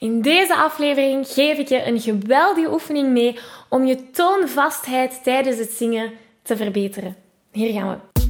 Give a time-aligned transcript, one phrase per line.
[0.00, 5.70] In deze aflevering geef ik je een geweldige oefening mee om je toonvastheid tijdens het
[5.70, 7.16] zingen te verbeteren.
[7.52, 8.20] Hier gaan we.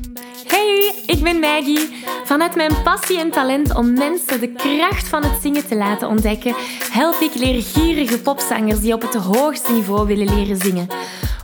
[0.46, 1.88] Hey, ik ben Maggie.
[2.25, 6.54] Vanuit mijn passie en talent om mensen de kracht van het zingen te laten ontdekken,
[6.93, 10.87] help ik leergierige popzangers die op het hoogste niveau willen leren zingen.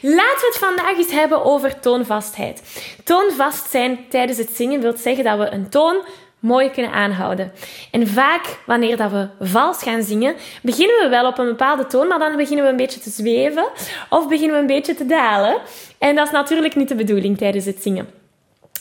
[0.00, 2.62] Laten we het vandaag eens hebben over toonvastheid.
[3.04, 5.96] Toonvast zijn tijdens het zingen wil zeggen dat we een toon
[6.38, 7.52] mooi kunnen aanhouden.
[7.90, 12.08] En vaak, wanneer dat we vals gaan zingen, beginnen we wel op een bepaalde toon,
[12.08, 13.68] maar dan beginnen we een beetje te zweven
[14.10, 15.56] of beginnen we een beetje te dalen.
[15.98, 18.17] En dat is natuurlijk niet de bedoeling tijdens het zingen.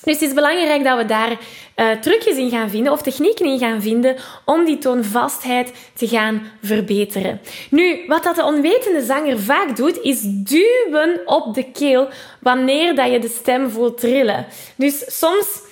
[0.03, 3.59] Dus het is belangrijk dat we daar uh, trucjes in gaan vinden of technieken in
[3.59, 7.41] gaan vinden om die toonvastheid te gaan verbeteren.
[7.69, 12.07] Nu, wat dat de onwetende zanger vaak doet, is duwen op de keel
[12.39, 14.45] wanneer dat je de stem voelt trillen.
[14.75, 15.65] Dus soms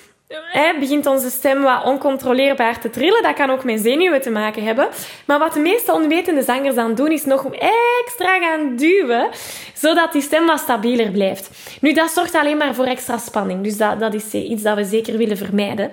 [0.78, 3.22] begint onze stem wat oncontroleerbaar te trillen.
[3.22, 4.88] Dat kan ook met zenuwen te maken hebben.
[5.24, 9.28] Maar wat de meeste onwetende zangers dan doen, is nog extra gaan duwen,
[9.74, 11.50] zodat die stem wat stabieler blijft.
[11.80, 13.62] Nu, dat zorgt alleen maar voor extra spanning.
[13.62, 15.90] Dus dat, dat is iets dat we zeker willen vermijden.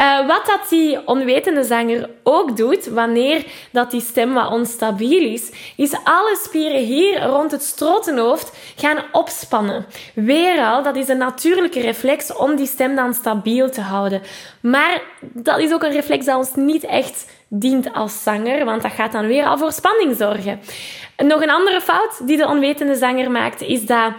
[0.00, 5.50] Uh, wat dat die onwetende zanger ook doet, wanneer dat die stem wat onstabiel is,
[5.76, 9.86] is alle spieren hier rond het strotenhoofd gaan opspannen.
[10.14, 14.22] Weer al, dat is een natuurlijke reflex om die stem dan stabiel te houden.
[14.60, 18.92] Maar dat is ook een reflex dat ons niet echt dient als zanger, want dat
[18.92, 20.60] gaat dan weer al voor spanning zorgen.
[21.16, 24.12] Nog een andere fout die de onwetende zanger maakt, is dat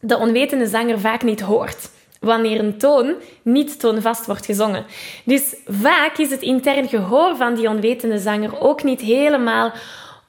[0.00, 4.84] de onwetende zanger vaak niet hoort wanneer een toon niet toonvast wordt gezongen.
[5.24, 9.72] Dus vaak is het intern gehoor van die onwetende zanger ook niet helemaal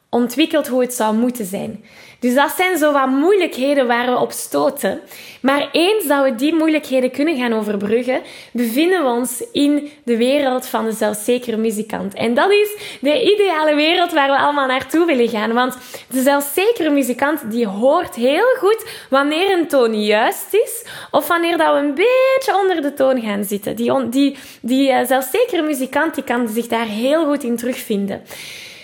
[0.10, 1.84] ontwikkeld hoe het zou moeten zijn.
[2.20, 5.02] Dus dat zijn zo wat moeilijkheden waar we op stoten.
[5.42, 8.22] Maar eens dat we die moeilijkheden kunnen gaan overbruggen,
[8.52, 12.14] bevinden we ons in de wereld van de zelfzekere muzikant.
[12.14, 15.54] En dat is de ideale wereld waar we allemaal naartoe willen gaan.
[15.54, 15.78] Want
[16.10, 21.74] de zelfzekere muzikant die hoort heel goed wanneer een toon juist is of wanneer dat
[21.74, 23.76] we een beetje onder de toon gaan zitten.
[23.76, 28.22] Die, die, die uh, zelfzekere muzikant die kan zich daar heel goed in terugvinden.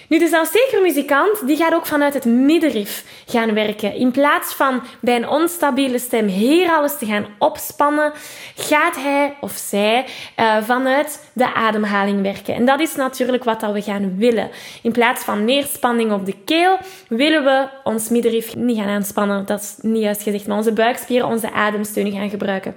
[0.07, 3.93] Nu, de zelfzekere muzikant die gaat ook vanuit het middenrif gaan werken.
[3.93, 8.13] In plaats van bij een onstabiele stem hier alles te gaan opspannen,
[8.55, 10.05] gaat hij of zij
[10.39, 12.55] uh, vanuit de ademhaling werken.
[12.55, 14.49] En dat is natuurlijk wat dat we gaan willen.
[14.81, 16.77] In plaats van meer spanning op de keel,
[17.07, 19.45] willen we ons middenrif niet gaan aanspannen.
[19.45, 22.75] Dat is niet juist gezegd, maar onze buikspieren, onze ademsteunen gaan gebruiken.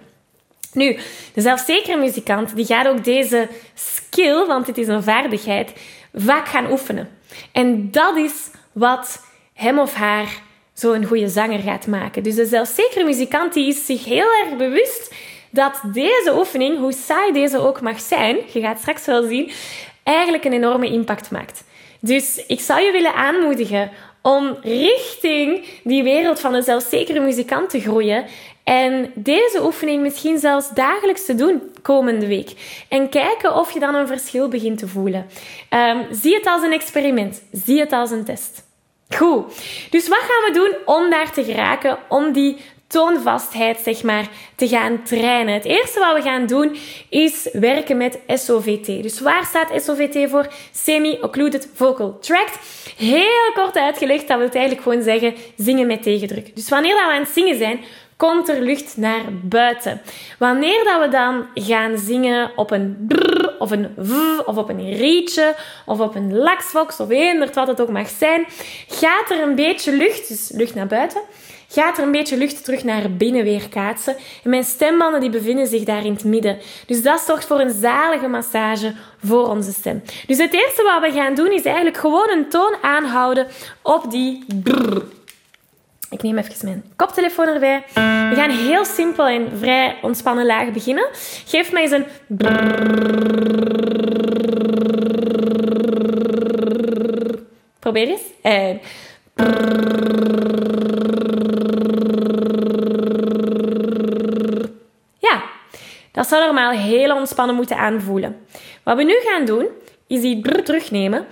[0.72, 0.96] Nu,
[1.34, 5.72] de zelfzekere muzikant die gaat ook deze skill, want het is een vaardigheid,
[6.20, 7.08] vaak gaan oefenen.
[7.52, 10.42] En dat is wat hem of haar
[10.72, 12.22] zo'n goede zanger gaat maken.
[12.22, 15.14] Dus de zelfzekere muzikant die is zich heel erg bewust
[15.50, 19.50] dat deze oefening, hoe saai deze ook mag zijn, je gaat straks wel zien,
[20.02, 21.64] eigenlijk een enorme impact maakt.
[22.00, 23.90] Dus ik zou je willen aanmoedigen
[24.22, 28.24] om richting die wereld van een zelfzekere muzikant te groeien.
[28.68, 32.50] En deze oefening misschien zelfs dagelijks te doen komende week.
[32.88, 35.26] En kijken of je dan een verschil begint te voelen.
[35.70, 37.42] Um, zie het als een experiment.
[37.52, 38.66] Zie het als een test.
[39.16, 39.44] Goed.
[39.90, 41.98] Dus wat gaan we doen om daar te geraken?
[42.08, 42.56] Om die
[42.86, 45.54] toonvastheid, zeg maar, te gaan trainen.
[45.54, 46.76] Het eerste wat we gaan doen
[47.08, 48.86] is werken met SOVT.
[48.86, 50.46] Dus waar staat SOVT voor?
[50.72, 52.58] Semi-Occluded Vocal Tract.
[52.96, 56.54] Heel kort uitgelegd, dat wil eigenlijk gewoon zeggen zingen met tegendruk.
[56.54, 57.80] Dus wanneer we aan het zingen zijn,
[58.18, 60.00] komt er lucht naar buiten.
[60.38, 64.12] Wanneer dat we dan gaan zingen op een brrr, of een v,
[64.44, 65.54] of op een rietje,
[65.86, 68.46] of op een laksvox, of eender wat het ook mag zijn,
[68.88, 71.20] gaat er een beetje lucht, dus lucht naar buiten,
[71.68, 74.16] gaat er een beetje lucht terug naar binnen weer kaatsen.
[74.44, 76.58] En mijn stembanden die bevinden zich daar in het midden.
[76.86, 78.94] Dus dat zorgt voor een zalige massage
[79.24, 80.02] voor onze stem.
[80.26, 83.46] Dus het eerste wat we gaan doen is eigenlijk gewoon een toon aanhouden
[83.82, 85.17] op die brrr.
[86.10, 87.84] Ik neem even mijn koptelefoon erbij.
[88.28, 91.08] We gaan heel simpel en vrij ontspannen laag beginnen.
[91.44, 92.06] Geef mij eens een
[97.78, 98.22] Probeer eens.
[98.42, 98.80] En
[105.18, 105.42] ja,
[106.12, 108.36] dat zou normaal heel ontspannen moeten aanvoelen.
[108.82, 109.66] Wat we nu gaan doen,
[110.06, 111.26] is die brr terugnemen.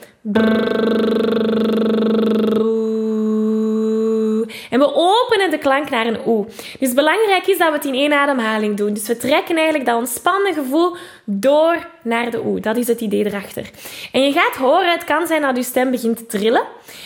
[4.70, 6.46] En we openen de klank naar een oe.
[6.78, 8.94] Dus belangrijk is dat we het in één ademhaling doen.
[8.94, 12.60] Dus we trekken eigenlijk dat ontspannen gevoel door naar de oe.
[12.60, 13.70] Dat is het idee erachter.
[14.12, 16.62] En je gaat horen, het kan zijn dat je stem begint te trillen.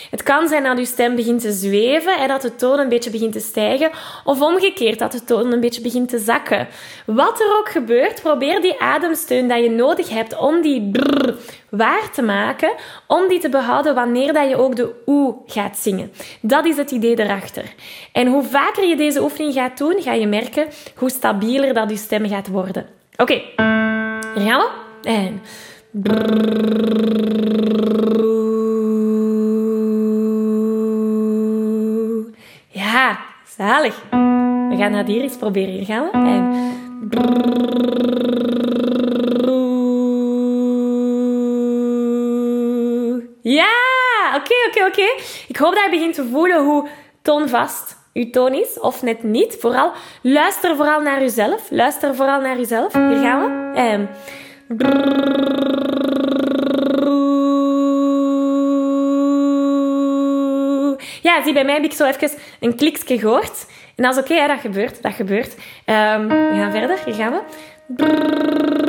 [0.09, 3.09] Het kan zijn dat je stem begint te zweven en dat de toon een beetje
[3.09, 3.89] begint te stijgen.
[4.23, 6.67] Of omgekeerd, dat de toon een beetje begint te zakken.
[7.05, 11.37] Wat er ook gebeurt, probeer die ademsteun dat je nodig hebt om die brrr
[11.71, 12.73] waar te maken,
[13.07, 16.11] om die te behouden wanneer dat je ook de oe gaat zingen.
[16.41, 17.73] Dat is het idee erachter.
[18.11, 21.97] En hoe vaker je deze oefening gaat doen, ga je merken hoe stabieler dat je
[21.97, 22.85] stem gaat worden.
[23.17, 23.33] Oké,
[24.33, 24.69] hier gaan we.
[25.03, 25.41] En...
[32.67, 33.19] Ja,
[33.57, 34.01] zalig.
[34.69, 35.73] We gaan dat hier eens proberen.
[35.73, 36.11] Hier gaan we.
[36.11, 36.51] En...
[44.91, 45.23] oké.
[45.47, 46.87] Ik hoop dat je begint te voelen hoe
[47.21, 49.57] toonvast uw toon is, of net niet.
[49.59, 49.91] Vooral,
[50.21, 51.61] luister vooral naar jezelf.
[51.69, 52.93] Luister vooral naar jezelf.
[52.93, 53.79] Hier gaan we.
[53.79, 54.09] En...
[61.21, 62.29] Ja, zie, bij mij heb ik zo even
[62.59, 63.65] een kliksje gehoord.
[63.95, 65.53] En dat is oké, dat gebeurt, dat gebeurt.
[65.85, 68.80] Um, we gaan verder, hier gaan we.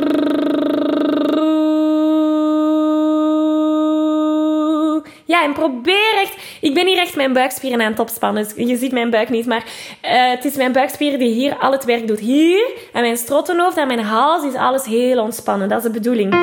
[5.33, 6.37] Ja, en probeer echt...
[6.61, 8.43] Ik ben hier echt mijn buikspieren aan het opspannen.
[8.43, 9.65] Dus je ziet mijn buik niet, maar
[10.05, 12.19] uh, het is mijn buikspieren die hier al het werk doet.
[12.19, 15.69] Hier, en mijn strottenhoofd en mijn hals is alles heel ontspannen.
[15.69, 16.35] Dat is de bedoeling.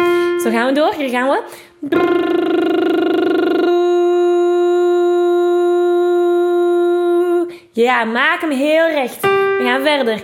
[0.43, 0.93] Zo gaan we door.
[0.93, 1.41] Hier gaan we.
[7.71, 9.21] Ja, maak hem heel recht.
[9.21, 10.23] We gaan verder.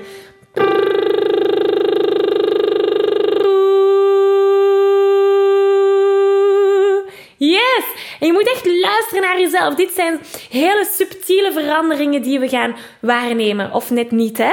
[7.37, 7.83] Yes!
[8.25, 9.75] Je moet echt luisteren naar jezelf.
[9.75, 10.19] Dit zijn
[10.49, 13.71] hele subtiele veranderingen die we gaan waarnemen.
[13.71, 14.51] Of net niet, hè.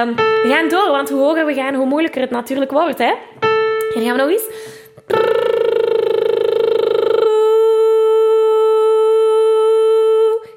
[0.00, 3.12] Um, we gaan door, want hoe hoger we gaan, hoe moeilijker het natuurlijk wordt, hè.
[3.94, 4.44] Hier gaan we nog eens.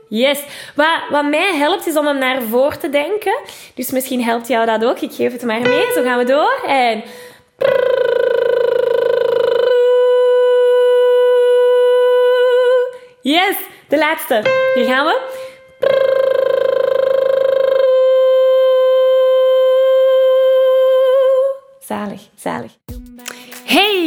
[0.10, 0.44] Yes.
[0.76, 3.40] Wat, wat mij helpt is om hem naar voren te denken.
[3.76, 5.00] Dus misschien helpt jou dat ook.
[5.00, 5.92] Ik geef het maar mee.
[5.94, 6.64] Zo gaan we door.
[6.68, 7.04] En...
[13.30, 13.58] Yes.
[13.88, 14.42] De laatste.
[14.74, 15.18] Hier gaan we.
[21.80, 22.72] Zalig, zalig.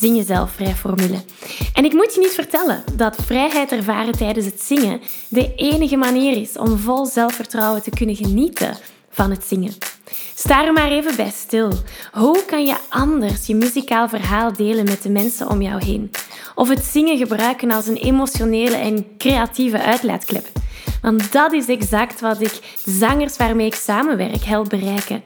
[0.00, 1.24] Zing Jezelf Vrij formule.
[1.74, 6.36] En ik moet je niet vertellen dat vrijheid ervaren tijdens het zingen de enige manier
[6.36, 8.76] is om vol zelfvertrouwen te kunnen genieten
[9.10, 9.74] van het zingen.
[10.34, 11.72] Sta er maar even bij stil.
[12.12, 16.10] Hoe kan je anders je muzikaal verhaal delen met de mensen om jou heen?
[16.54, 20.46] Of het zingen gebruiken als een emotionele en creatieve uitlaatklep?
[21.02, 22.52] Want dat is exact wat ik
[22.84, 25.22] zangers waarmee ik samenwerk help bereiken.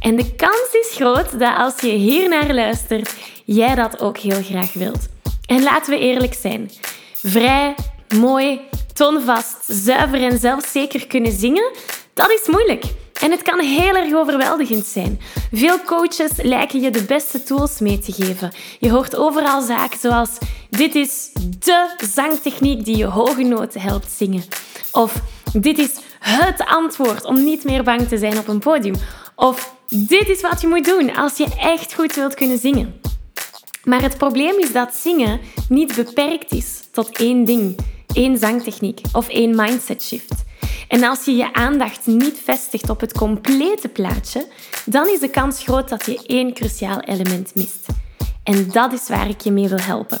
[0.00, 3.14] En de kans is groot dat als je hier naar luistert,
[3.44, 5.08] jij dat ook heel graag wilt.
[5.46, 6.70] En laten we eerlijk zijn.
[7.12, 7.74] Vrij,
[8.18, 8.60] mooi,
[8.92, 11.72] toonvast, zuiver en zelfzeker kunnen zingen,
[12.14, 12.84] dat is moeilijk.
[13.24, 15.20] En het kan heel erg overweldigend zijn.
[15.52, 18.52] Veel coaches lijken je de beste tools mee te geven.
[18.78, 20.30] Je hoort overal zaken zoals:
[20.70, 24.44] dit is de zangtechniek die je hoge noten helpt zingen.
[24.92, 28.94] Of dit is het antwoord om niet meer bang te zijn op een podium.
[29.36, 33.00] Of dit is wat je moet doen als je echt goed wilt kunnen zingen.
[33.84, 37.78] Maar het probleem is dat zingen niet beperkt is tot één ding,
[38.12, 40.43] één zangtechniek of één mindset shift.
[40.88, 44.46] En als je je aandacht niet vestigt op het complete plaatje,
[44.86, 47.86] dan is de kans groot dat je één cruciaal element mist.
[48.42, 50.20] En dat is waar ik je mee wil helpen.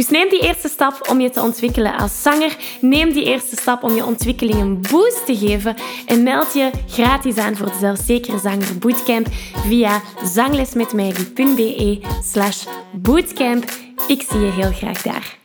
[0.00, 2.56] Dus neem die eerste stap om je te ontwikkelen als zanger.
[2.80, 5.76] Neem die eerste stap om je ontwikkeling een boost te geven.
[6.06, 9.26] En meld je gratis aan voor de Zelfzekere Zanger Bootcamp
[9.66, 12.00] via zanglesmetmaggie.be
[12.32, 13.64] slash bootcamp.
[14.08, 15.39] Ik zie je heel graag daar.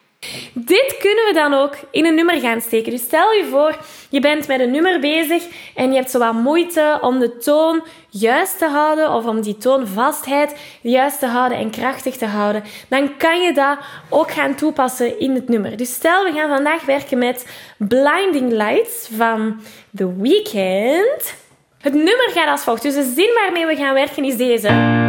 [0.54, 2.92] Dit kunnen we dan ook in een nummer gaan steken.
[2.92, 3.78] Dus stel je voor,
[4.10, 5.44] je bent met een nummer bezig
[5.76, 9.58] en je hebt zo wat moeite om de toon juist te houden of om die
[9.58, 12.64] toonvastheid juist te houden en krachtig te houden.
[12.88, 13.78] Dan kan je dat
[14.10, 15.78] ook gaan toepassen in het nummer.
[15.78, 19.62] Dus stel, we gaan vandaag werken met Blinding Lights van
[19.96, 21.36] The Weeknd.
[21.82, 22.82] Het nummer gaat als volgt.
[22.82, 25.05] Dus de zin waarmee we gaan werken is deze.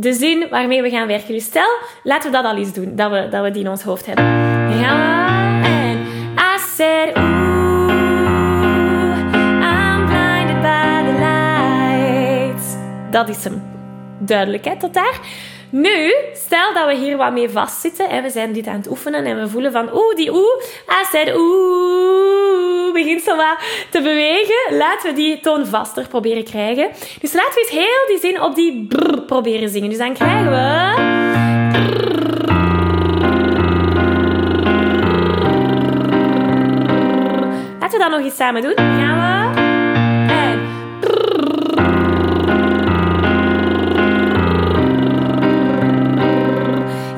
[0.00, 1.34] De zin waarmee we gaan werken.
[1.34, 3.82] Dus stel, laten we dat al eens doen, dat we, dat we die in ons
[3.82, 4.24] hoofd hebben.
[4.78, 5.98] Ja, en
[7.14, 7.16] ooh,
[9.62, 12.64] I'm blinded by the lights.
[13.10, 13.62] Dat is hem.
[14.18, 15.20] Duidelijk, hè, tot daar?
[15.70, 19.24] Nu, stel dat we hier wat mee vastzitten en we zijn dit aan het oefenen
[19.24, 20.62] en we voelen van oeh, die oeh,
[21.10, 22.39] said oeh,
[23.02, 23.36] begint zo
[23.90, 24.76] te bewegen.
[24.76, 26.88] Laten we die toon vaster proberen krijgen.
[27.20, 29.88] Dus laten we eens heel die zin op die brrr proberen zingen.
[29.88, 30.58] Dus dan krijgen we...
[37.80, 38.76] Laten we dat nog eens samen doen.
[38.76, 39.68] Gaan we...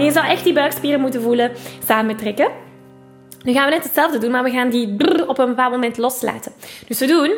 [0.04, 1.52] je zou echt die buikspieren moeten voelen
[1.86, 2.71] samentrekken.
[3.42, 5.96] Nu gaan we net hetzelfde doen, maar we gaan die brrr op een bepaald moment
[5.96, 6.52] loslaten.
[6.88, 7.34] Dus we doen...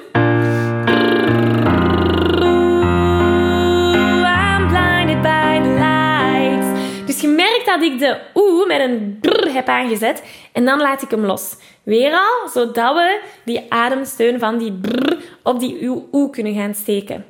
[7.06, 11.02] Dus je merkt dat ik de oe met een brrr heb aangezet en dan laat
[11.02, 11.56] ik hem los.
[11.82, 17.24] Weer al, zodat we die ademsteun van die brrr op die oe kunnen gaan steken.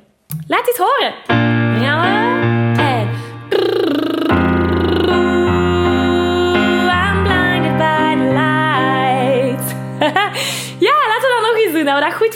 [0.47, 1.13] Laat dit horen.
[1.81, 2.54] Gaan we...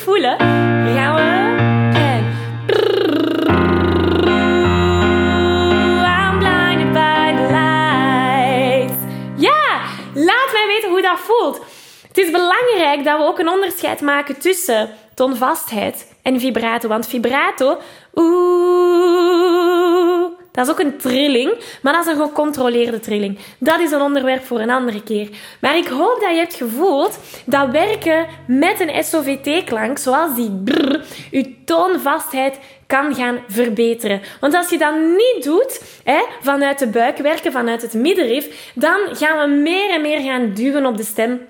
[0.10, 0.38] voelen.
[0.96, 1.22] gaan we.
[6.18, 8.94] I'm blinded by the lights.
[9.36, 9.82] Ja,
[10.13, 11.60] laat mij weten hoe dat voelt.
[12.08, 16.88] Het is belangrijk dat we ook een onderscheid maken tussen toonvastheid en vibrato.
[16.88, 17.78] Want vibrato,
[20.51, 23.38] dat is ook een trilling, maar dat is een gecontroleerde trilling.
[23.60, 25.29] Dat is een onderwerp voor een andere keer.
[25.62, 31.06] Maar ik hoop dat je hebt gevoeld dat werken met een SOVT-klank, zoals die brrr,
[31.32, 34.22] je toonvastheid kan gaan verbeteren.
[34.39, 39.00] Want als je dat niet doet, hè, vanuit de buik werken, vanuit het middenrif, dan
[39.12, 41.41] gaan we meer en meer gaan duwen op de stem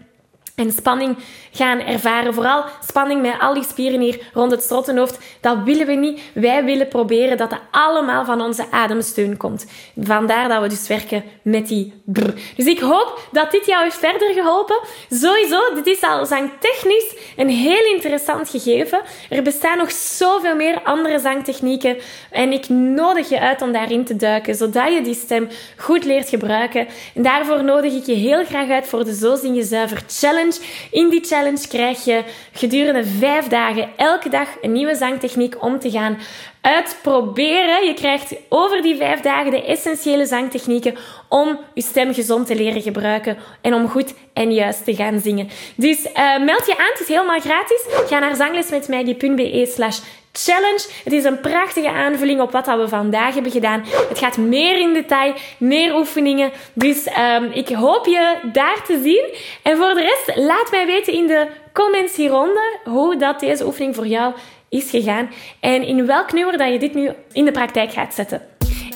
[0.60, 1.18] en spanning
[1.52, 2.34] gaan ervaren.
[2.34, 5.18] Vooral spanning met al die spieren hier rond het strottenhoofd.
[5.42, 6.22] Dat willen we niet.
[6.34, 9.66] Wij willen proberen dat dat allemaal van onze ademsteun komt.
[10.02, 12.34] Vandaar dat we dus werken met die brr.
[12.56, 14.80] Dus ik hoop dat dit jou heeft verder geholpen.
[15.10, 19.02] Sowieso, dit is al zangtechnisch een heel interessant gegeven.
[19.30, 21.98] Er bestaan nog zoveel meer andere zangtechnieken.
[22.32, 25.48] En ik nodig je uit om daarin te duiken, zodat je die stem
[25.78, 26.88] goed leert gebruiken.
[27.16, 30.49] En daarvoor nodig ik je heel graag uit voor de Zo Zing Je Zuiver Challenge.
[30.92, 35.92] In die challenge krijg je gedurende vijf dagen elke dag een nieuwe zangtechniek om te
[35.92, 36.18] gaan
[36.62, 37.86] uitproberen.
[37.86, 40.96] Je krijgt over die vijf dagen de essentiële zangtechnieken
[41.30, 45.50] om je stem gezond te leren gebruiken en om goed en juist te gaan zingen.
[45.76, 47.86] Dus uh, meld je aan, het is helemaal gratis.
[48.08, 50.00] Ga naar zanglesmetmaggie.be slash
[50.32, 50.88] challenge.
[51.04, 53.84] Het is een prachtige aanvulling op wat we vandaag hebben gedaan.
[54.10, 56.52] Het gaat meer in detail, meer oefeningen.
[56.74, 59.24] Dus um, ik hoop je daar te zien.
[59.64, 63.96] En voor de rest, laat mij weten in de comments hieronder hoe dat deze oefening
[63.96, 64.34] voor jou
[64.70, 68.42] is gegaan en in welk nummer dat je dit nu in de praktijk gaat zetten.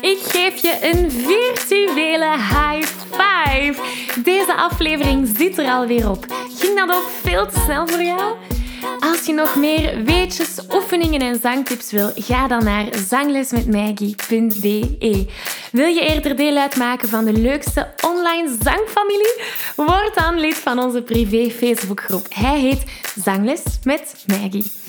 [0.00, 3.74] Ik geef je een virtuele high five.
[4.22, 6.24] Deze aflevering zit er alweer op.
[6.58, 8.34] Ging dat ook veel te snel voor jou?
[9.00, 15.26] Als je nog meer weetjes, oefeningen en zangtips wil, ga dan naar zanglesmetmaggie.be.
[15.72, 19.42] Wil je eerder deel uitmaken van de leukste online zangfamilie?
[19.76, 22.26] Word dan lid van onze privé Facebookgroep.
[22.28, 22.82] Hij heet
[23.24, 24.72] Zangles met Maggie.